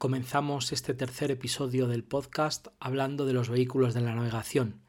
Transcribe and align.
comenzamos 0.00 0.72
este 0.72 0.94
tercer 0.94 1.30
episodio 1.30 1.86
del 1.86 2.04
podcast 2.04 2.68
hablando 2.80 3.26
de 3.26 3.34
los 3.34 3.50
vehículos 3.50 3.92
de 3.92 4.00
la 4.00 4.14
navegación. 4.14 4.80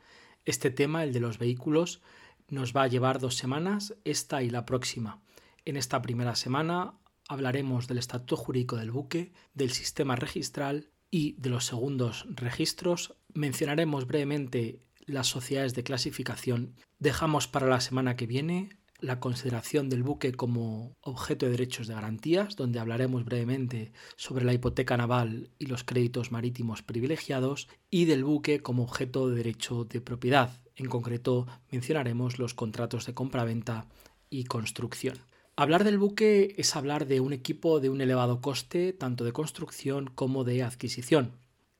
Este 0.45 0.71
tema, 0.71 1.03
el 1.03 1.11
de 1.11 1.19
los 1.19 1.37
vehículos, 1.37 2.01
nos 2.47 2.73
va 2.73 2.83
a 2.83 2.87
llevar 2.87 3.19
dos 3.19 3.35
semanas, 3.35 3.93
esta 4.05 4.41
y 4.41 4.49
la 4.49 4.65
próxima. 4.65 5.21
En 5.65 5.75
esta 5.75 6.01
primera 6.01 6.35
semana 6.35 6.93
hablaremos 7.27 7.89
del 7.89 7.97
estatuto 7.97 8.37
jurídico 8.37 8.77
del 8.77 8.91
buque, 8.91 9.33
del 9.53 9.71
sistema 9.71 10.15
registral 10.15 10.91
y 11.09 11.33
de 11.33 11.49
los 11.49 11.65
segundos 11.65 12.25
registros. 12.29 13.17
Mencionaremos 13.33 14.07
brevemente 14.07 14.81
las 15.01 15.27
sociedades 15.27 15.73
de 15.73 15.83
clasificación. 15.83 16.73
Dejamos 16.99 17.49
para 17.49 17.67
la 17.67 17.81
semana 17.81 18.15
que 18.15 18.27
viene 18.27 18.69
la 19.01 19.19
consideración 19.19 19.89
del 19.89 20.03
buque 20.03 20.31
como 20.31 20.95
objeto 21.01 21.45
de 21.45 21.51
derechos 21.51 21.87
de 21.87 21.95
garantías, 21.95 22.55
donde 22.55 22.79
hablaremos 22.79 23.25
brevemente 23.25 23.91
sobre 24.15 24.45
la 24.45 24.53
hipoteca 24.53 24.95
naval 24.95 25.49
y 25.59 25.65
los 25.65 25.83
créditos 25.83 26.31
marítimos 26.31 26.83
privilegiados, 26.83 27.67
y 27.89 28.05
del 28.05 28.23
buque 28.23 28.61
como 28.61 28.83
objeto 28.83 29.29
de 29.29 29.35
derecho 29.35 29.83
de 29.83 30.01
propiedad. 30.01 30.61
En 30.75 30.85
concreto, 30.85 31.47
mencionaremos 31.71 32.39
los 32.39 32.53
contratos 32.53 33.05
de 33.05 33.13
compraventa 33.13 33.87
y 34.29 34.45
construcción. 34.45 35.17
Hablar 35.55 35.83
del 35.83 35.97
buque 35.97 36.55
es 36.57 36.75
hablar 36.75 37.07
de 37.07 37.19
un 37.19 37.33
equipo 37.33 37.79
de 37.79 37.89
un 37.89 38.01
elevado 38.01 38.39
coste, 38.39 38.93
tanto 38.93 39.25
de 39.25 39.33
construcción 39.33 40.09
como 40.15 40.43
de 40.43 40.63
adquisición. 40.63 41.33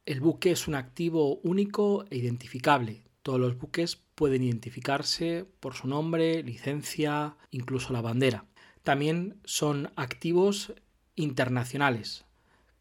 El 0.06 0.20
buque 0.20 0.52
es 0.52 0.67
un 0.67 0.76
activo 0.76 1.38
único 1.38 2.06
e 2.09 2.17
identificable, 2.17 3.03
todos 3.22 3.40
los 3.40 3.58
buques 3.58 4.02
pueden 4.21 4.43
identificarse 4.43 5.48
por 5.59 5.73
su 5.73 5.88
nombre, 5.88 6.43
licencia, 6.43 7.38
incluso 7.49 7.91
la 7.91 8.02
bandera. 8.02 8.45
También 8.84 9.41
son 9.45 9.91
activos 9.95 10.73
internacionales, 11.16 12.25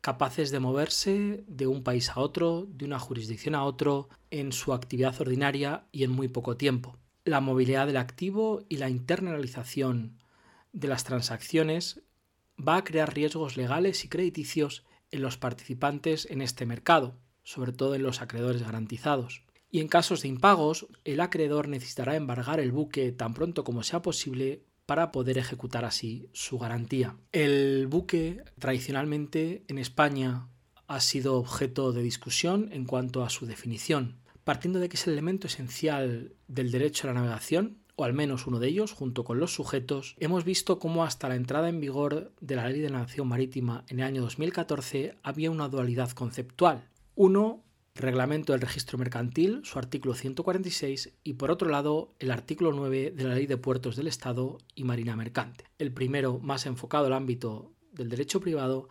capaces 0.03 0.51
de 0.51 0.61
moverse 0.61 1.43
de 1.47 1.67
un 1.67 1.83
país 1.83 2.11
a 2.11 2.21
otro, 2.21 2.67
de 2.69 2.85
una 2.85 2.99
jurisdicción 2.99 3.55
a 3.55 3.65
otro, 3.65 4.11
en 4.31 4.53
su 4.53 4.75
actividad 4.75 5.19
ordinaria 5.19 5.87
y 5.93 6.05
en 6.05 6.11
muy 6.11 6.29
poco 6.29 6.59
tiempo. 6.59 6.99
La 7.25 7.41
movilidad 7.41 7.87
del 7.87 7.97
activo 7.97 8.67
y 8.69 8.77
la 8.77 8.91
internalización 8.91 10.19
de 10.75 10.89
las 10.89 11.05
transacciones 11.05 12.03
va 12.59 12.77
a 12.77 12.85
crear 12.85 13.15
riesgos 13.15 13.57
legales 13.57 14.05
y 14.05 14.11
crediticios 14.11 14.85
en 15.11 15.23
los 15.23 15.39
participantes 15.39 16.29
en 16.31 16.43
este 16.43 16.67
mercado, 16.67 17.17
sobre 17.45 17.73
todo 17.73 17.95
en 17.95 18.03
los 18.03 18.21
acreedores 18.21 18.63
garantizados 18.63 19.43
y 19.71 19.81
en 19.81 19.89
casos 19.89 20.23
de 20.23 20.29
impagos, 20.29 20.87
el 21.05 21.21
acreedor 21.21 21.69
necesitará 21.69 22.17
embargar 22.17 22.61
el 22.61 22.73
buque 22.73 23.13
tan 23.13 23.35
pronto 23.35 23.65
como 23.65 23.83
sea 23.83 24.03
posible 24.03 24.65
para 24.87 25.13
poder 25.13 25.39
ejecutar 25.39 25.85
así 25.85 26.29
su 26.33 26.59
garantía. 26.59 27.17
El 27.33 27.87
buque 27.87 28.43
tradicionalmente 28.59 29.65
en 29.69 29.79
España 29.79 30.49
ha 30.89 31.01
sido 31.01 31.37
objeto 31.37 31.93
de 31.93 32.03
discusión 32.03 32.69
en 32.73 32.85
cuanto 32.85 33.23
a 33.23 33.31
su 33.31 33.47
definición, 33.47 34.17
partiendo 34.43 34.81
de 34.81 34.89
que 34.89 34.97
es 34.97 35.07
el 35.07 35.13
elemento 35.13 35.47
esencial 35.47 36.33
del 36.49 36.73
derecho 36.73 37.07
a 37.07 37.13
la 37.13 37.21
navegación, 37.21 37.79
o 37.95 38.05
al 38.05 38.15
menos 38.15 38.49
uno 38.49 38.59
de 38.59 38.67
ellos, 38.67 38.93
junto 38.93 39.23
con 39.23 39.39
los 39.39 39.55
sujetos, 39.55 40.17
hemos 40.19 40.45
visto 40.45 40.81
cómo 40.81 41.05
hasta 41.05 41.29
la 41.29 41.37
entrada 41.37 41.69
en 41.69 41.81
vigor 41.81 42.33
de 42.41 42.57
la 42.57 42.69
Ley 42.69 42.81
de 42.81 42.91
Navegación 42.91 43.29
Marítima 43.29 43.85
en 43.89 44.01
el 44.01 44.07
año 44.07 44.23
2014 44.23 45.19
había 45.23 45.51
una 45.53 45.69
dualidad 45.69 46.11
conceptual. 46.11 46.89
Uno, 47.15 47.63
Reglamento 47.95 48.53
del 48.53 48.63
Registro 48.63 48.99
Mercantil, 48.99 49.61
su 49.65 49.79
artículo 49.79 50.15
146, 50.15 51.13
y 51.23 51.35
por 51.35 51.51
otro 51.51 51.69
lado 51.69 52.15
el 52.19 52.31
artículo 52.31 52.73
9 52.73 53.13
de 53.15 53.25
la 53.25 53.35
Ley 53.35 53.47
de 53.47 53.57
Puertos 53.57 53.97
del 53.97 54.07
Estado 54.07 54.59
y 54.75 54.85
Marina 54.85 55.17
Mercante. 55.17 55.65
El 55.79 55.93
primero 55.93 56.39
más 56.39 56.67
enfocado 56.67 57.07
al 57.07 57.13
ámbito 57.13 57.73
del 57.93 58.09
derecho 58.09 58.41
privado, 58.41 58.89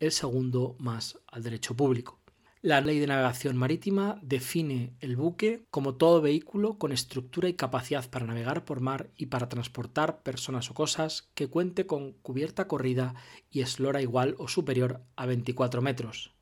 el 0.00 0.12
segundo 0.12 0.76
más 0.78 1.18
al 1.26 1.42
derecho 1.42 1.74
público. 1.74 2.22
La 2.64 2.80
Ley 2.80 3.00
de 3.00 3.08
Navegación 3.08 3.56
Marítima 3.56 4.20
define 4.22 4.94
el 5.00 5.16
buque 5.16 5.64
como 5.70 5.96
todo 5.96 6.20
vehículo 6.20 6.78
con 6.78 6.92
estructura 6.92 7.48
y 7.48 7.54
capacidad 7.54 8.08
para 8.08 8.24
navegar 8.24 8.64
por 8.64 8.80
mar 8.80 9.10
y 9.16 9.26
para 9.26 9.48
transportar 9.48 10.22
personas 10.22 10.70
o 10.70 10.74
cosas 10.74 11.28
que 11.34 11.48
cuente 11.48 11.86
con 11.86 12.12
cubierta 12.12 12.68
corrida 12.68 13.16
y 13.50 13.62
eslora 13.62 14.00
igual 14.00 14.36
o 14.38 14.46
superior 14.46 15.02
a 15.16 15.26
24 15.26 15.82
metros, 15.82 16.34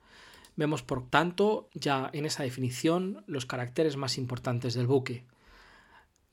Vemos, 0.61 0.83
por 0.83 1.09
tanto, 1.09 1.71
ya 1.73 2.11
en 2.13 2.27
esa 2.27 2.43
definición 2.43 3.25
los 3.27 3.47
caracteres 3.47 3.97
más 3.97 4.19
importantes 4.19 4.75
del 4.75 4.87
buque. 4.87 5.25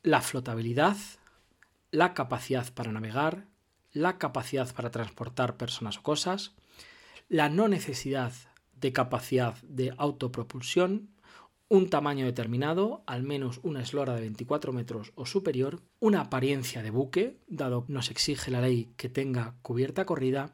La 0.04 0.20
flotabilidad, 0.20 0.98
la 1.92 2.14
capacidad 2.14 2.74
para 2.74 2.92
navegar, 2.92 3.46
la 3.94 4.18
capacidad 4.18 4.76
para 4.76 4.92
transportar 4.92 5.56
personas 5.56 6.00
o 6.00 6.04
cosas, 6.04 6.52
la 7.30 7.48
no 7.48 7.70
necesidad 7.70 8.34
de 8.76 8.92
capacidad 8.92 9.56
de 9.62 9.94
autopropulsión, 9.98 11.08
un 11.70 11.90
tamaño 11.90 12.26
determinado, 12.26 13.04
al 13.06 13.24
menos 13.24 13.62
una 13.64 13.82
eslora 13.82 14.14
de 14.14 14.20
24 14.20 14.74
metros 14.74 15.14
o 15.16 15.26
superior, 15.26 15.80
una 16.02 16.20
apariencia 16.20 16.84
de 16.84 16.92
buque, 16.92 17.38
dado 17.48 17.86
que 17.86 17.94
nos 17.94 18.12
exige 18.12 18.52
la 18.52 18.60
ley 18.60 18.92
que 18.98 19.08
tenga 19.08 19.56
cubierta 19.62 20.04
corrida, 20.04 20.54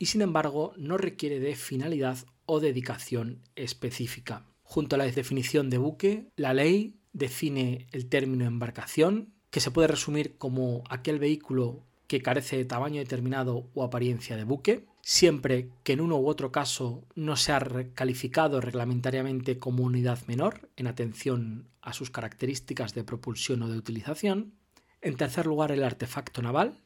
y 0.00 0.06
sin 0.06 0.20
embargo 0.20 0.72
no 0.76 0.98
requiere 0.98 1.38
de 1.38 1.54
finalidad 1.54 2.18
o 2.46 2.60
dedicación 2.60 3.40
específica. 3.56 4.46
Junto 4.62 4.96
a 4.96 4.98
la 4.98 5.06
definición 5.06 5.70
de 5.70 5.78
buque, 5.78 6.28
la 6.36 6.54
ley 6.54 6.96
define 7.12 7.86
el 7.92 8.06
término 8.06 8.44
embarcación, 8.44 9.32
que 9.50 9.60
se 9.60 9.70
puede 9.70 9.88
resumir 9.88 10.36
como 10.36 10.82
aquel 10.88 11.18
vehículo 11.18 11.84
que 12.06 12.22
carece 12.22 12.56
de 12.56 12.64
tamaño 12.64 13.00
determinado 13.00 13.70
o 13.74 13.82
apariencia 13.82 14.36
de 14.36 14.44
buque, 14.44 14.86
siempre 15.00 15.70
que 15.82 15.92
en 15.92 16.00
uno 16.00 16.16
u 16.16 16.28
otro 16.28 16.50
caso 16.50 17.04
no 17.14 17.36
sea 17.36 17.60
calificado 17.94 18.60
reglamentariamente 18.60 19.58
como 19.58 19.84
unidad 19.84 20.18
menor 20.26 20.68
en 20.76 20.86
atención 20.86 21.68
a 21.82 21.92
sus 21.92 22.10
características 22.10 22.94
de 22.94 23.04
propulsión 23.04 23.62
o 23.62 23.68
de 23.68 23.78
utilización. 23.78 24.54
En 25.00 25.16
tercer 25.16 25.46
lugar, 25.46 25.70
el 25.72 25.84
artefacto 25.84 26.42
naval, 26.42 26.78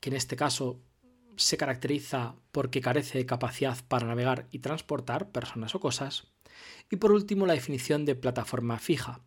que 0.00 0.10
en 0.10 0.16
este 0.16 0.36
caso 0.36 0.80
se 1.36 1.56
caracteriza 1.56 2.34
porque 2.52 2.80
carece 2.80 3.18
de 3.18 3.26
capacidad 3.26 3.78
para 3.88 4.06
navegar 4.06 4.46
y 4.50 4.60
transportar 4.60 5.30
personas 5.30 5.74
o 5.74 5.80
cosas. 5.80 6.28
Y 6.90 6.96
por 6.96 7.12
último, 7.12 7.46
la 7.46 7.54
definición 7.54 8.04
de 8.04 8.14
plataforma 8.14 8.78
fija, 8.78 9.20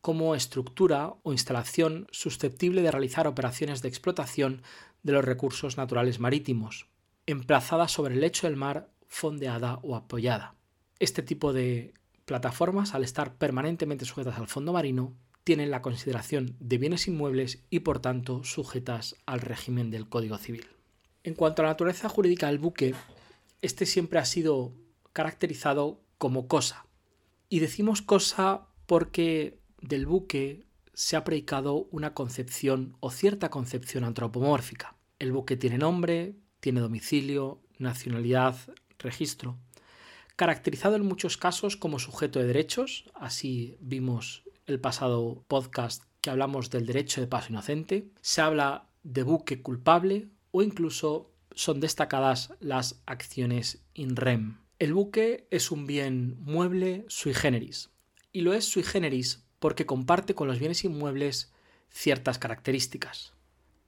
como 0.00 0.34
estructura 0.34 1.14
o 1.22 1.32
instalación 1.32 2.06
susceptible 2.10 2.82
de 2.82 2.90
realizar 2.90 3.26
operaciones 3.26 3.82
de 3.82 3.88
explotación 3.88 4.62
de 5.02 5.12
los 5.12 5.24
recursos 5.24 5.76
naturales 5.76 6.20
marítimos, 6.20 6.88
emplazada 7.26 7.88
sobre 7.88 8.14
el 8.14 8.20
lecho 8.20 8.46
del 8.46 8.56
mar, 8.56 8.88
fondeada 9.08 9.80
o 9.82 9.96
apoyada. 9.96 10.54
Este 10.98 11.22
tipo 11.22 11.52
de 11.52 11.94
plataformas, 12.24 12.94
al 12.94 13.04
estar 13.04 13.34
permanentemente 13.34 14.04
sujetas 14.04 14.38
al 14.38 14.48
fondo 14.48 14.72
marino, 14.72 15.14
tienen 15.44 15.70
la 15.70 15.80
consideración 15.82 16.56
de 16.58 16.78
bienes 16.78 17.06
inmuebles 17.06 17.64
y 17.70 17.80
por 17.80 18.00
tanto 18.00 18.42
sujetas 18.42 19.14
al 19.26 19.40
régimen 19.40 19.90
del 19.90 20.08
Código 20.08 20.38
Civil. 20.38 20.66
En 21.26 21.34
cuanto 21.34 21.60
a 21.60 21.64
la 21.64 21.72
naturaleza 21.72 22.08
jurídica 22.08 22.46
del 22.46 22.60
buque, 22.60 22.94
este 23.60 23.84
siempre 23.84 24.20
ha 24.20 24.24
sido 24.24 24.74
caracterizado 25.12 26.00
como 26.18 26.46
cosa. 26.46 26.86
Y 27.48 27.58
decimos 27.58 28.00
cosa 28.00 28.68
porque 28.86 29.58
del 29.80 30.06
buque 30.06 30.68
se 30.94 31.16
ha 31.16 31.24
predicado 31.24 31.88
una 31.90 32.14
concepción 32.14 32.96
o 33.00 33.10
cierta 33.10 33.50
concepción 33.50 34.04
antropomórfica. 34.04 34.94
El 35.18 35.32
buque 35.32 35.56
tiene 35.56 35.78
nombre, 35.78 36.36
tiene 36.60 36.78
domicilio, 36.78 37.60
nacionalidad, 37.76 38.54
registro. 39.00 39.58
Caracterizado 40.36 40.94
en 40.94 41.06
muchos 41.06 41.36
casos 41.36 41.76
como 41.76 41.98
sujeto 41.98 42.38
de 42.38 42.46
derechos, 42.46 43.10
así 43.14 43.76
vimos 43.80 44.44
el 44.66 44.78
pasado 44.78 45.44
podcast 45.48 46.04
que 46.20 46.30
hablamos 46.30 46.70
del 46.70 46.86
derecho 46.86 47.20
de 47.20 47.26
paso 47.26 47.48
inocente, 47.50 48.12
se 48.20 48.42
habla 48.42 48.86
de 49.02 49.24
buque 49.24 49.60
culpable 49.60 50.28
o 50.50 50.62
incluso 50.62 51.32
son 51.54 51.80
destacadas 51.80 52.52
las 52.60 53.02
acciones 53.06 53.84
in 53.94 54.16
rem. 54.16 54.58
El 54.78 54.92
buque 54.92 55.46
es 55.50 55.70
un 55.70 55.86
bien 55.86 56.36
mueble 56.40 57.04
sui 57.08 57.32
generis 57.32 57.90
y 58.32 58.42
lo 58.42 58.52
es 58.52 58.66
sui 58.66 58.82
generis 58.82 59.46
porque 59.58 59.86
comparte 59.86 60.34
con 60.34 60.48
los 60.48 60.58
bienes 60.58 60.84
inmuebles 60.84 61.52
ciertas 61.88 62.38
características. 62.38 63.32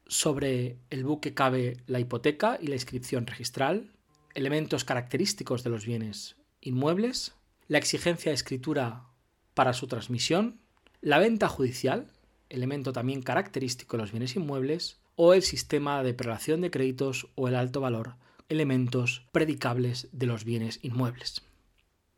Sobre 0.07 0.79
el 0.89 1.05
buque 1.05 1.35
cabe 1.35 1.77
la 1.87 2.01
hipoteca 2.01 2.59
y 2.61 2.69
la 2.69 2.77
inscripción 2.77 3.27
registral, 3.27 3.93
elementos 4.35 4.85
característicos 4.85 5.63
de 5.63 5.71
los 5.71 5.85
bienes 5.85 6.37
inmuebles, 6.63 7.35
la 7.67 7.79
exigencia 7.79 8.31
de 8.31 8.35
escritura 8.35 9.05
para 9.53 9.75
su 9.75 9.87
transmisión, 9.87 10.61
la 11.03 11.19
venta 11.19 11.49
judicial, 11.49 12.11
elemento 12.49 12.93
también 12.93 13.21
característico 13.23 13.97
de 13.97 14.03
los 14.03 14.13
bienes 14.13 14.35
inmuebles, 14.37 14.99
o 15.21 15.35
el 15.35 15.43
sistema 15.43 16.05
de 16.05 16.15
prelación 16.15 16.61
de 16.61 16.71
créditos 16.71 17.27
o 17.35 17.49
el 17.49 17.57
alto 17.57 17.81
valor, 17.81 18.15
elementos 18.49 19.27
predicables 19.33 20.07
de 20.13 20.27
los 20.27 20.45
bienes 20.45 20.79
inmuebles. 20.83 21.43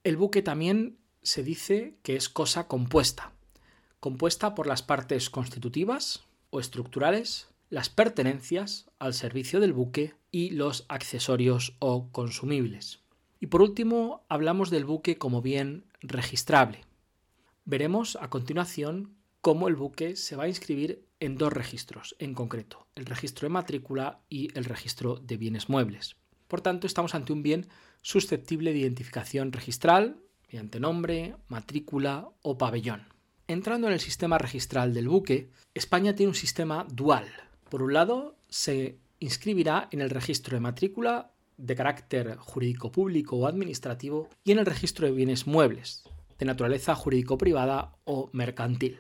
El 0.05 0.19
buque 0.19 0.43
también 0.43 0.99
se 1.23 1.43
dice 1.43 1.97
que 2.03 2.15
es 2.15 2.29
cosa 2.29 2.69
compuesta, 2.69 3.33
compuesta 4.01 4.55
por 4.55 4.67
las 4.67 4.83
partes 4.83 5.31
constitutivas 5.31 6.25
o 6.51 6.61
estructurales, 6.61 7.49
las 7.71 7.89
pertenencias 7.89 8.91
al 8.99 9.15
servicio 9.15 9.61
del 9.61 9.73
buque 9.73 10.13
y 10.31 10.51
los 10.51 10.85
accesorios 10.91 11.77
o 11.79 12.11
consumibles. 12.13 13.01
Y 13.41 13.47
por 13.47 13.63
último, 13.63 14.27
hablamos 14.29 14.69
del 14.69 14.85
buque 14.85 15.17
como 15.17 15.41
bien 15.41 15.87
registrable. 16.03 16.85
Veremos 17.65 18.19
a 18.21 18.29
continuación 18.29 19.15
cómo 19.41 19.69
el 19.69 19.77
buque 19.77 20.17
se 20.17 20.37
va 20.37 20.45
a 20.45 20.49
inscribir 20.49 21.09
en 21.21 21.37
dos 21.37 21.53
registros 21.53 22.17
en 22.19 22.35
concreto, 22.35 22.87
el 22.95 23.07
registro 23.07 23.47
de 23.47 23.53
matrícula 23.53 24.21
y 24.29 24.57
el 24.59 24.65
registro 24.65 25.17
de 25.17 25.37
bienes 25.37 25.69
muebles. 25.69 26.17
Por 26.49 26.63
tanto, 26.63 26.87
estamos 26.87 27.15
ante 27.15 27.33
un 27.33 27.43
bien 27.43 27.69
susceptible 28.03 28.73
de 28.73 28.81
identificación 28.81 29.53
registral 29.53 30.17
mediante 30.49 30.81
nombre, 30.81 31.37
matrícula 31.47 32.29
o 32.43 32.59
pabellón. 32.59 33.05
Entrando 33.47 33.87
en 33.87 33.93
el 33.93 34.01
sistema 34.01 34.39
registral 34.39 34.95
del 34.95 35.09
buque, 35.09 35.51
España 35.75 36.15
tiene 36.15 36.31
un 36.31 36.35
sistema 36.35 36.87
dual. 36.91 37.27
Por 37.69 37.83
un 37.83 37.93
lado, 37.93 38.37
se 38.49 38.99
inscribirá 39.21 39.89
en 39.93 40.01
el 40.01 40.11
registro 40.11 40.57
de 40.57 40.61
matrícula 40.61 41.33
de 41.57 41.77
carácter 41.77 42.37
jurídico 42.37 42.91
público 42.91 43.37
o 43.37 43.47
administrativo 43.47 44.29
y 44.43 44.53
en 44.53 44.59
el 44.59 44.67
registro 44.67 45.07
de 45.07 45.13
bienes 45.13 45.47
muebles, 45.47 46.03
de 46.39 46.47
naturaleza 46.47 46.95
jurídico-privada 46.95 47.93
o 48.05 48.31
mercantil. 48.33 48.99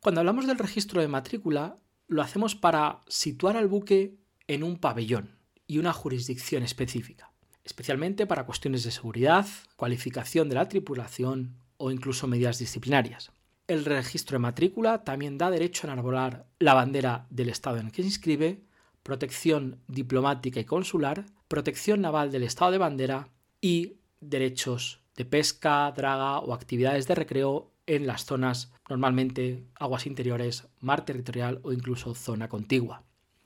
Cuando 0.00 0.22
hablamos 0.22 0.46
del 0.46 0.56
registro 0.56 1.02
de 1.02 1.08
matrícula, 1.08 1.76
lo 2.08 2.22
hacemos 2.22 2.54
para 2.54 3.02
situar 3.06 3.58
al 3.58 3.68
buque 3.68 4.16
en 4.48 4.64
un 4.64 4.78
pabellón 4.78 5.36
y 5.66 5.76
una 5.76 5.92
jurisdicción 5.92 6.62
específica, 6.62 7.32
especialmente 7.64 8.26
para 8.26 8.46
cuestiones 8.46 8.82
de 8.82 8.92
seguridad, 8.92 9.46
cualificación 9.76 10.48
de 10.48 10.54
la 10.54 10.68
tripulación 10.68 11.58
o 11.76 11.90
incluso 11.90 12.26
medidas 12.26 12.58
disciplinarias. 12.58 13.30
El 13.68 13.84
registro 13.84 14.36
de 14.36 14.40
matrícula 14.40 15.04
también 15.04 15.36
da 15.36 15.50
derecho 15.50 15.86
a 15.86 15.92
enarbolar 15.92 16.46
la 16.58 16.72
bandera 16.72 17.26
del 17.28 17.50
estado 17.50 17.76
en 17.76 17.86
el 17.86 17.92
que 17.92 18.00
se 18.00 18.08
inscribe, 18.08 18.62
protección 19.02 19.82
diplomática 19.86 20.60
y 20.60 20.64
consular, 20.64 21.26
protección 21.46 22.00
naval 22.00 22.32
del 22.32 22.44
estado 22.44 22.72
de 22.72 22.78
bandera 22.78 23.28
y 23.60 23.98
derechos 24.20 25.02
de 25.14 25.26
pesca, 25.26 25.92
draga 25.94 26.38
o 26.38 26.54
actividades 26.54 27.06
de 27.06 27.14
recreo 27.14 27.69
en 27.86 28.06
las 28.06 28.24
zonas 28.24 28.72
normalmente 28.88 29.64
aguas 29.74 30.06
interiores, 30.06 30.68
mar 30.80 31.04
territorial 31.04 31.60
o 31.62 31.72
incluso 31.72 32.14
zona 32.14 32.48
contigua. 32.48 33.04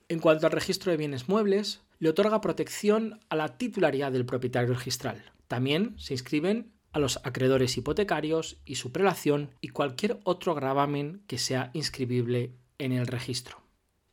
En 0.08 0.20
cuanto 0.20 0.46
al 0.46 0.52
registro 0.52 0.90
de 0.90 0.98
bienes 0.98 1.28
muebles, 1.28 1.82
le 1.98 2.10
otorga 2.10 2.40
protección 2.40 3.20
a 3.28 3.36
la 3.36 3.56
titularidad 3.56 4.12
del 4.12 4.26
propietario 4.26 4.74
registral. 4.74 5.32
También 5.48 5.94
se 5.98 6.14
inscriben 6.14 6.72
a 6.92 6.98
los 6.98 7.18
acreedores 7.24 7.76
hipotecarios 7.76 8.58
y 8.64 8.76
su 8.76 8.92
prelación 8.92 9.50
y 9.60 9.68
cualquier 9.68 10.20
otro 10.24 10.54
gravamen 10.54 11.22
que 11.26 11.38
sea 11.38 11.70
inscribible 11.74 12.54
en 12.78 12.92
el 12.92 13.06
registro. 13.06 13.62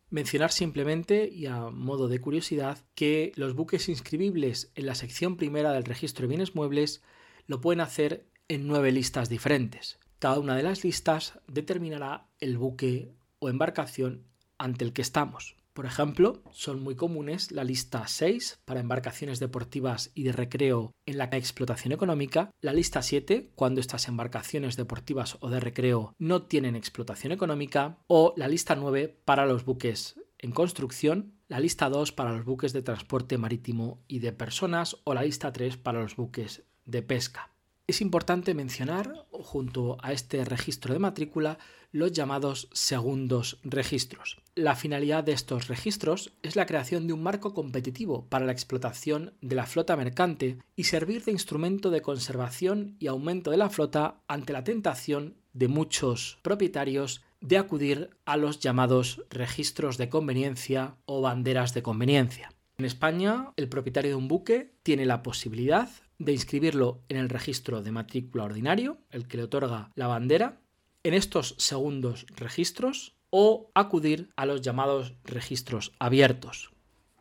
Mencionar 0.10 0.52
simplemente, 0.52 1.30
y 1.32 1.46
a 1.46 1.70
modo 1.70 2.10
de 2.10 2.20
curiosidad, 2.20 2.80
que 2.96 3.32
los 3.36 3.56
buques 3.56 3.88
inscribibles 3.88 4.72
en 4.76 4.86
la 4.86 4.96
sección 4.96 5.38
primera 5.38 5.72
del 5.72 5.86
registro 5.86 6.24
de 6.24 6.30
bienes 6.30 6.54
muebles 6.54 7.02
lo 7.48 7.62
pueden 7.62 7.80
hacer 7.80 8.26
en 8.50 8.68
nueve 8.68 8.92
listas 8.92 9.30
diferentes. 9.30 10.00
Cada 10.22 10.38
una 10.38 10.56
de 10.56 10.62
las 10.62 10.84
listas 10.84 11.40
determinará 11.48 12.28
el 12.40 12.56
buque 12.60 13.12
o 13.40 13.50
embarcación 13.50 14.28
ante 14.60 14.86
el 14.86 14.94
que 14.94 15.02
estamos. 15.02 15.56
Por 15.74 15.88
ejemplo, 15.88 16.44
son 16.52 16.84
muy 16.84 16.96
comunes 16.96 17.52
la 17.52 17.64
lista 17.64 18.08
6 18.08 18.60
para 18.64 18.82
embarcaciones 18.82 19.40
deportivas 19.40 20.12
y 20.14 20.22
de 20.22 20.32
recreo 20.32 20.94
en 21.08 21.18
la 21.18 21.24
explotación 21.24 21.92
económica, 21.92 22.52
la 22.62 22.72
lista 22.72 23.02
7 23.02 23.50
cuando 23.56 23.82
estas 23.82 24.08
embarcaciones 24.08 24.78
deportivas 24.78 25.38
o 25.40 25.50
de 25.50 25.60
recreo 25.60 26.14
no 26.20 26.44
tienen 26.44 26.76
explotación 26.76 27.32
económica, 27.32 27.98
o 28.06 28.36
la 28.38 28.48
lista 28.48 28.76
9 28.76 29.22
para 29.26 29.48
los 29.48 29.66
buques 29.66 30.20
en 30.38 30.52
construcción, 30.52 31.34
la 31.48 31.60
lista 31.60 31.90
2 31.90 32.12
para 32.12 32.34
los 32.34 32.46
buques 32.46 32.74
de 32.74 32.84
transporte 32.84 33.40
marítimo 33.40 34.04
y 34.08 34.20
de 34.20 34.34
personas 34.34 34.98
o 35.04 35.16
la 35.16 35.24
lista 35.24 35.52
3 35.52 35.78
para 35.78 36.00
los 36.00 36.16
buques 36.16 36.62
de 36.86 37.02
pesca. 37.02 37.52
Es 37.88 38.00
importante 38.02 38.54
mencionar, 38.54 39.26
junto 39.32 39.98
a 40.02 40.14
este 40.14 40.46
registro 40.46 40.94
de 40.94 41.00
matrícula, 41.00 41.58
los 41.92 42.14
llamados 42.14 42.70
segundos 42.72 43.60
registros. 43.64 44.38
La 44.56 44.76
finalidad 44.76 45.24
de 45.24 45.34
estos 45.34 45.68
registros 45.68 46.32
es 46.42 46.56
la 46.56 46.66
creación 46.66 47.08
de 47.08 47.14
un 47.14 47.24
marco 47.24 47.54
competitivo 47.54 48.26
para 48.30 48.46
la 48.46 48.52
explotación 48.54 49.34
de 49.42 49.56
la 49.56 49.66
flota 49.66 49.98
mercante 49.98 50.60
y 50.76 50.86
servir 50.86 51.24
de 51.26 51.32
instrumento 51.32 51.90
de 51.90 52.02
conservación 52.02 52.96
y 53.00 53.08
aumento 53.08 53.52
de 53.52 53.58
la 53.58 53.70
flota 53.70 54.22
ante 54.28 54.54
la 54.54 54.64
tentación 54.64 55.36
de 55.54 55.68
muchos 55.68 56.38
propietarios 56.44 57.24
de 57.42 57.58
acudir 57.58 58.12
a 58.26 58.38
los 58.38 58.60
llamados 58.60 59.24
registros 59.30 59.98
de 59.98 60.08
conveniencia 60.08 60.96
o 61.06 61.22
banderas 61.22 61.74
de 61.74 61.84
conveniencia. 61.84 62.54
En 62.78 62.86
España, 62.86 63.52
el 63.58 63.68
propietario 63.68 64.12
de 64.12 64.16
un 64.16 64.28
buque 64.28 64.76
tiene 64.84 65.06
la 65.06 65.24
posibilidad 65.24 65.90
de 66.24 66.34
inscribirlo 66.34 67.02
en 67.10 67.18
el 67.18 67.30
registro 67.30 67.82
de 67.82 67.92
matrícula 67.92 68.44
ordinario, 68.44 69.00
el 69.10 69.28
que 69.28 69.38
le 69.38 69.44
otorga 69.44 69.92
la 69.96 70.08
bandera, 70.08 70.62
en 71.04 71.16
estos 71.16 71.56
segundos 71.58 72.28
registros 72.36 73.16
o 73.32 73.72
acudir 73.74 74.30
a 74.36 74.46
los 74.46 74.62
llamados 74.62 75.16
registros 75.24 75.94
abiertos. 75.98 76.72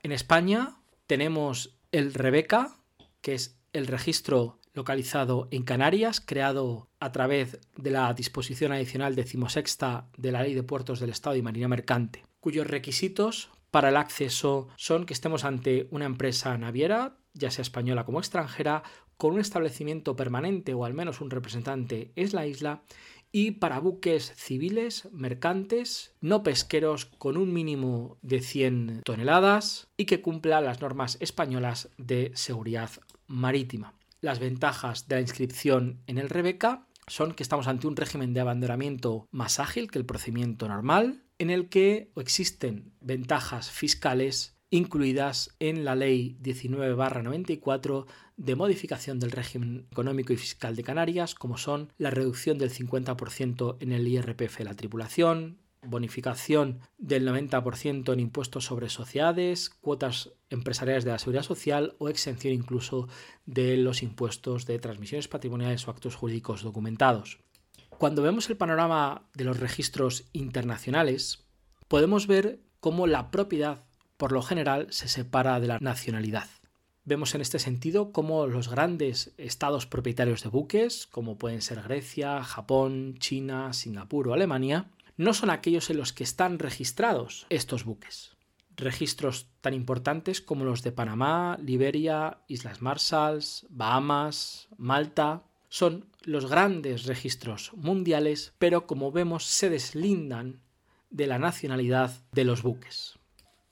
En 0.02 0.12
España 0.12 0.76
tenemos 1.06 1.78
el 1.92 2.12
Rebeca, 2.12 2.76
que 3.22 3.34
es 3.34 3.58
el 3.72 3.86
registro 3.86 4.58
localizado 4.74 5.48
en 5.50 5.62
Canarias, 5.62 6.20
creado 6.20 6.88
a 7.00 7.10
través 7.10 7.58
de 7.76 7.90
la 7.90 8.12
disposición 8.12 8.72
adicional 8.72 9.16
decimosexta 9.16 10.08
de 10.16 10.32
la 10.32 10.42
Ley 10.42 10.54
de 10.54 10.62
Puertos 10.62 11.00
del 11.00 11.10
Estado 11.10 11.36
y 11.36 11.42
Marina 11.42 11.68
Mercante, 11.68 12.24
cuyos 12.40 12.66
requisitos 12.66 13.50
para 13.70 13.90
el 13.90 13.96
acceso 13.96 14.68
son 14.76 15.06
que 15.06 15.12
estemos 15.12 15.44
ante 15.44 15.88
una 15.90 16.06
empresa 16.06 16.56
naviera, 16.58 17.16
ya 17.34 17.50
sea 17.50 17.62
española 17.62 18.04
como 18.04 18.18
extranjera, 18.18 18.82
con 19.16 19.34
un 19.34 19.40
establecimiento 19.40 20.16
permanente 20.16 20.74
o 20.74 20.84
al 20.84 20.94
menos 20.94 21.20
un 21.20 21.30
representante 21.30 22.12
es 22.16 22.32
la 22.32 22.46
isla, 22.46 22.82
y 23.32 23.52
para 23.52 23.78
buques 23.78 24.32
civiles, 24.34 25.08
mercantes, 25.12 26.16
no 26.20 26.42
pesqueros 26.42 27.04
con 27.04 27.36
un 27.36 27.52
mínimo 27.52 28.18
de 28.22 28.40
100 28.40 29.02
toneladas 29.04 29.88
y 29.96 30.06
que 30.06 30.20
cumpla 30.20 30.60
las 30.60 30.80
normas 30.80 31.16
españolas 31.20 31.90
de 31.96 32.32
seguridad 32.34 32.90
marítima. 33.26 33.94
Las 34.20 34.40
ventajas 34.40 35.06
de 35.06 35.16
la 35.16 35.20
inscripción 35.20 36.02
en 36.06 36.18
el 36.18 36.28
Rebeca 36.28 36.86
son 37.06 37.34
que 37.34 37.42
estamos 37.42 37.68
ante 37.68 37.86
un 37.86 37.96
régimen 37.96 38.34
de 38.34 38.40
abanderamiento 38.40 39.28
más 39.30 39.60
ágil 39.60 39.90
que 39.90 39.98
el 39.98 40.06
procedimiento 40.06 40.68
normal, 40.68 41.22
en 41.40 41.48
el 41.48 41.70
que 41.70 42.12
existen 42.16 42.92
ventajas 43.00 43.70
fiscales 43.70 44.58
incluidas 44.68 45.56
en 45.58 45.86
la 45.86 45.94
Ley 45.96 46.36
19-94 46.42 48.04
de 48.36 48.56
modificación 48.56 49.18
del 49.18 49.30
régimen 49.30 49.86
económico 49.90 50.34
y 50.34 50.36
fiscal 50.36 50.76
de 50.76 50.84
Canarias, 50.84 51.34
como 51.34 51.56
son 51.56 51.94
la 51.96 52.10
reducción 52.10 52.58
del 52.58 52.70
50% 52.70 53.78
en 53.80 53.92
el 53.92 54.06
IRPF 54.06 54.58
de 54.58 54.64
la 54.64 54.76
tripulación, 54.76 55.56
bonificación 55.82 56.80
del 56.98 57.26
90% 57.26 58.12
en 58.12 58.20
impuestos 58.20 58.66
sobre 58.66 58.90
sociedades, 58.90 59.70
cuotas 59.70 60.34
empresariales 60.50 61.04
de 61.04 61.12
la 61.12 61.18
seguridad 61.18 61.42
social 61.42 61.96
o 61.98 62.10
exención 62.10 62.52
incluso 62.52 63.08
de 63.46 63.78
los 63.78 64.02
impuestos 64.02 64.66
de 64.66 64.78
transmisiones 64.78 65.26
patrimoniales 65.26 65.88
o 65.88 65.90
actos 65.90 66.16
jurídicos 66.16 66.62
documentados. 66.62 67.40
Cuando 68.00 68.22
vemos 68.22 68.48
el 68.48 68.56
panorama 68.56 69.28
de 69.34 69.44
los 69.44 69.60
registros 69.60 70.24
internacionales, 70.32 71.44
podemos 71.86 72.26
ver 72.26 72.62
cómo 72.80 73.06
la 73.06 73.30
propiedad 73.30 73.84
por 74.16 74.32
lo 74.32 74.40
general 74.40 74.86
se 74.88 75.06
separa 75.06 75.60
de 75.60 75.66
la 75.66 75.78
nacionalidad. 75.80 76.48
Vemos 77.04 77.34
en 77.34 77.42
este 77.42 77.58
sentido 77.58 78.10
cómo 78.10 78.46
los 78.46 78.70
grandes 78.70 79.34
estados 79.36 79.84
propietarios 79.84 80.42
de 80.42 80.48
buques, 80.48 81.08
como 81.08 81.36
pueden 81.36 81.60
ser 81.60 81.82
Grecia, 81.82 82.42
Japón, 82.42 83.16
China, 83.18 83.74
Singapur 83.74 84.28
o 84.28 84.32
Alemania, 84.32 84.86
no 85.18 85.34
son 85.34 85.50
aquellos 85.50 85.90
en 85.90 85.98
los 85.98 86.14
que 86.14 86.24
están 86.24 86.58
registrados 86.58 87.44
estos 87.50 87.84
buques. 87.84 88.34
Registros 88.78 89.48
tan 89.60 89.74
importantes 89.74 90.40
como 90.40 90.64
los 90.64 90.82
de 90.82 90.92
Panamá, 90.92 91.58
Liberia, 91.62 92.38
Islas 92.48 92.80
Marshalls, 92.80 93.66
Bahamas, 93.68 94.68
Malta, 94.78 95.42
son 95.70 96.10
los 96.24 96.50
grandes 96.50 97.06
registros 97.06 97.72
mundiales, 97.74 98.52
pero 98.58 98.86
como 98.86 99.10
vemos 99.10 99.46
se 99.46 99.70
deslindan 99.70 100.60
de 101.08 101.26
la 101.26 101.38
nacionalidad 101.38 102.12
de 102.32 102.44
los 102.44 102.62
buques 102.62 103.18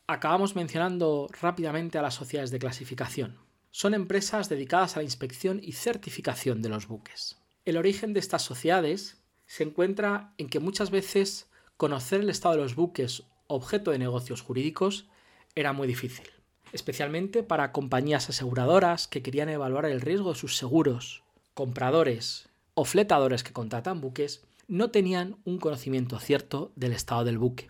acabamos 0.09 0.57
mencionando 0.57 1.29
rápidamente 1.41 1.99
a 1.99 2.03
las 2.03 2.15
sociedades 2.15 2.51
de 2.51 2.59
clasificación. 2.59 3.37
Son 3.71 3.93
empresas 3.93 4.49
dedicadas 4.49 4.97
a 4.97 5.01
la 5.01 5.05
inspección 5.05 5.61
y 5.63 5.73
certificación 5.73 6.63
de 6.63 6.71
los 6.71 6.89
buques. 6.89 7.39
El 7.67 7.77
origen 7.77 8.15
de 8.15 8.21
estas 8.21 8.43
sociedades 8.43 9.23
se 9.47 9.65
encuentra 9.65 10.33
en 10.39 10.49
que 10.49 10.61
muchas 10.61 10.91
veces 10.91 11.51
conocer 11.77 12.23
el 12.23 12.31
estado 12.31 12.55
de 12.57 12.63
los 12.63 12.75
buques 12.75 13.25
objeto 13.47 13.91
de 13.91 13.99
negocios 13.99 14.41
jurídicos 14.41 15.09
era 15.55 15.75
muy 15.75 15.87
difícil, 15.87 16.27
especialmente 16.73 17.43
para 17.43 17.73
compañías 17.73 18.31
aseguradoras 18.31 19.09
que 19.09 19.23
querían 19.23 19.51
evaluar 19.51 19.85
el 19.85 20.01
riesgo 20.01 20.33
de 20.33 20.39
sus 20.39 20.57
seguros, 20.57 21.23
compradores 21.59 22.49
o 22.75 22.85
fletadores 22.85 23.43
que 23.43 23.53
contratan 23.53 24.01
buques 24.01 24.47
no 24.69 24.93
tenían 24.93 25.39
un 25.43 25.59
conocimiento 25.59 26.21
cierto 26.21 26.71
del 26.77 26.93
estado 26.93 27.25
del 27.25 27.37
buque. 27.37 27.69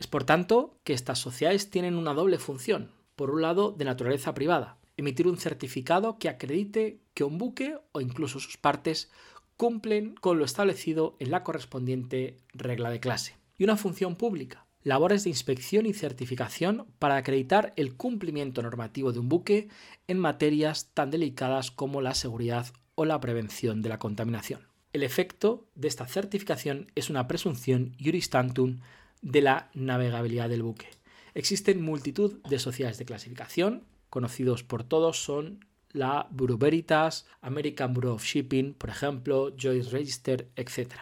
Es 0.00 0.08
por 0.08 0.24
tanto 0.24 0.74
que 0.82 0.92
estas 0.92 1.20
sociedades 1.20 1.70
tienen 1.70 1.94
una 1.94 2.14
doble 2.14 2.40
función. 2.40 2.90
Por 3.14 3.30
un 3.30 3.42
lado, 3.42 3.70
de 3.70 3.84
naturaleza 3.84 4.34
privada, 4.34 4.78
emitir 4.96 5.28
un 5.28 5.38
certificado 5.38 6.18
que 6.18 6.28
acredite 6.28 6.98
que 7.14 7.22
un 7.22 7.38
buque 7.38 7.78
o 7.92 8.00
incluso 8.00 8.40
sus 8.40 8.56
partes 8.56 9.08
cumplen 9.56 10.16
con 10.16 10.40
lo 10.40 10.44
establecido 10.44 11.14
en 11.20 11.30
la 11.30 11.44
correspondiente 11.44 12.38
regla 12.54 12.90
de 12.90 12.98
clase. 12.98 13.36
Y 13.56 13.62
una 13.62 13.76
función 13.76 14.16
pública, 14.16 14.66
labores 14.82 15.22
de 15.22 15.30
inspección 15.30 15.86
y 15.86 15.94
certificación 15.94 16.88
para 16.98 17.14
acreditar 17.14 17.72
el 17.76 17.96
cumplimiento 17.96 18.62
normativo 18.62 19.12
de 19.12 19.20
un 19.20 19.28
buque 19.28 19.68
en 20.08 20.18
materias 20.18 20.90
tan 20.92 21.12
delicadas 21.12 21.70
como 21.70 22.00
la 22.02 22.14
seguridad 22.14 22.66
o 22.98 23.04
la 23.04 23.20
prevención 23.20 23.80
de 23.80 23.90
la 23.90 24.00
contaminación. 24.00 24.66
El 24.92 25.04
efecto 25.04 25.70
de 25.76 25.86
esta 25.86 26.08
certificación 26.08 26.90
es 26.96 27.10
una 27.10 27.28
presunción 27.28 27.94
juris 28.02 28.28
tantum 28.28 28.80
de 29.22 29.40
la 29.40 29.70
navegabilidad 29.72 30.48
del 30.48 30.64
buque. 30.64 30.88
Existen 31.32 31.80
multitud 31.80 32.42
de 32.48 32.58
sociedades 32.58 32.98
de 32.98 33.04
clasificación, 33.04 33.84
conocidos 34.10 34.64
por 34.64 34.82
todos 34.82 35.22
son 35.22 35.64
la 35.92 36.26
Bureau 36.32 36.58
Veritas, 36.58 37.28
American 37.40 37.94
Bureau 37.94 38.14
of 38.14 38.24
Shipping, 38.24 38.74
por 38.74 38.90
ejemplo, 38.90 39.54
Joyce 39.56 39.90
Register, 39.90 40.50
etc. 40.56 40.94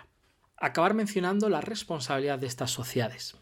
Acabar 0.58 0.92
mencionando 0.92 1.48
la 1.48 1.62
responsabilidad 1.62 2.38
de 2.38 2.46
estas 2.46 2.72
sociedades. 2.72 3.38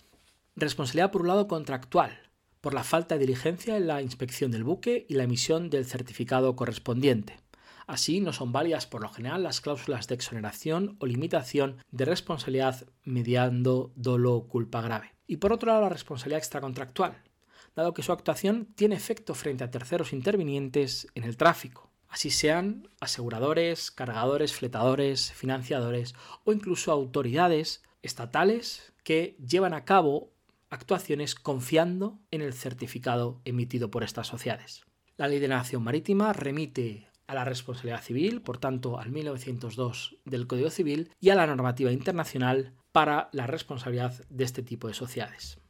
Responsabilidad 0.55 1.11
por 1.11 1.23
un 1.23 1.29
lado 1.29 1.49
contractual, 1.49 2.31
por 2.61 2.73
la 2.73 2.85
falta 2.85 3.17
de 3.17 3.27
diligencia 3.27 3.77
en 3.77 3.89
la 3.89 4.01
inspección 4.01 4.53
del 4.53 4.63
buque 4.63 5.07
y 5.09 5.15
la 5.15 5.25
emisión 5.25 5.71
del 5.71 5.87
certificado 5.87 6.55
correspondiente. 6.55 7.44
Así, 7.87 8.21
no 8.21 8.33
son 8.33 8.53
válidas 8.53 8.87
por 8.87 9.03
lo 9.03 9.09
general 9.09 9.43
las 9.43 9.61
cláusulas 9.61 10.07
de 10.09 10.15
exoneración 10.15 10.97
o 11.01 11.07
limitación 11.07 11.77
de 11.91 12.05
responsabilidad 12.05 12.87
mediando 13.05 13.93
dolo 13.95 14.35
o 14.35 14.49
culpa 14.49 14.81
grave. 14.81 15.15
Y 15.27 15.37
por 15.37 15.53
otro 15.53 15.69
lado, 15.69 15.83
la 15.83 15.89
responsabilidad 15.89 16.39
extracontractual, 16.39 17.23
dado 17.75 17.95
que 17.95 18.03
su 18.03 18.13
actuación 18.13 18.67
tiene 18.75 18.95
efecto 18.95 19.35
frente 19.35 19.65
a 19.65 19.71
terceros 19.71 20.13
intervinientes 20.13 21.09
en 21.15 21.25
el 21.25 21.37
tráfico, 21.37 21.91
así 22.09 22.31
sean 22.31 22.89
aseguradores, 23.01 23.91
cargadores, 23.91 24.55
fletadores, 24.55 25.33
financiadores 25.33 26.15
o 26.45 26.53
incluso 26.53 26.93
autoridades 26.93 27.83
estatales 28.03 28.93
que 29.03 29.37
llevan 29.45 29.75
a 29.75 29.85
cabo 29.85 30.33
actuaciones 30.71 31.35
confiando 31.35 32.19
en 32.31 32.41
el 32.41 32.53
certificado 32.53 33.41
emitido 33.45 33.91
por 33.91 34.05
estas 34.05 34.27
sociedades. 34.27 34.85
La 35.17 35.29
Ley 35.29 35.39
de 35.39 35.49
Nación 35.49 35.83
Marítima 35.83 36.33
remite 36.33 37.09
a 37.27 37.35
la 37.35 37.45
responsabilidad 37.45 38.03
civil, 38.03 38.43
por 38.43 38.59
tanto 38.59 38.99
al 38.99 39.11
1902 39.11 40.17
del 40.25 40.47
Código 40.47 40.71
Civil, 40.71 41.11
y 41.21 41.31
a 41.31 41.35
la 41.35 41.47
normativa 41.47 41.93
internacional 41.93 42.75
para 42.93 43.29
la 43.33 43.47
responsabilidad 43.47 44.25
de 44.29 44.45
este 44.45 44.63
tipo 44.63 44.89
de 44.89 44.95
sociedades. 44.95 45.61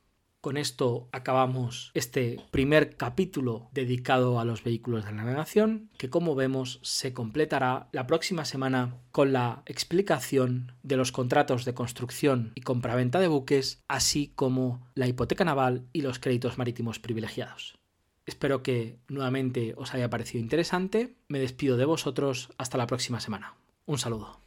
Con 0.44 0.58
esto 0.58 1.08
acabamos 1.10 1.90
este 1.94 2.38
primer 2.50 2.98
capítulo 2.98 3.70
dedicado 3.72 4.38
a 4.38 4.44
los 4.44 4.62
vehículos 4.62 5.06
de 5.06 5.12
navegación, 5.12 5.88
que 5.96 6.10
como 6.10 6.34
vemos 6.34 6.80
se 6.82 7.14
completará 7.14 7.88
la 7.92 8.06
próxima 8.06 8.44
semana 8.44 8.98
con 9.10 9.32
la 9.32 9.62
explicación 9.64 10.72
de 10.82 10.98
los 10.98 11.12
contratos 11.12 11.64
de 11.64 11.72
construcción 11.72 12.52
y 12.56 12.60
compraventa 12.60 13.20
de 13.20 13.28
buques, 13.28 13.80
así 13.88 14.32
como 14.34 14.86
la 14.94 15.06
hipoteca 15.06 15.46
naval 15.46 15.86
y 15.94 16.02
los 16.02 16.18
créditos 16.18 16.58
marítimos 16.58 16.98
privilegiados. 16.98 17.78
Espero 18.26 18.62
que 18.62 18.98
nuevamente 19.08 19.74
os 19.76 19.94
haya 19.94 20.10
parecido 20.10 20.42
interesante. 20.42 21.16
Me 21.28 21.38
despido 21.38 21.76
de 21.76 21.84
vosotros 21.84 22.50
hasta 22.58 22.78
la 22.78 22.86
próxima 22.86 23.20
semana. 23.20 23.54
Un 23.86 23.98
saludo. 23.98 24.43